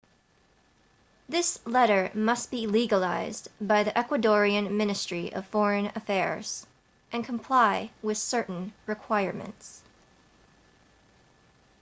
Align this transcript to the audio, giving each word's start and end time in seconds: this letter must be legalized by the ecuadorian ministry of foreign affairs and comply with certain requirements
this 1.29 1.63
letter 1.63 2.09
must 2.15 2.49
be 2.49 2.65
legalized 2.65 3.49
by 3.63 3.83
the 3.83 3.91
ecuadorian 3.91 4.71
ministry 4.71 5.31
of 5.31 5.45
foreign 5.45 5.91
affairs 5.93 6.65
and 7.11 7.23
comply 7.23 7.91
with 8.01 8.17
certain 8.17 8.73
requirements 8.87 9.83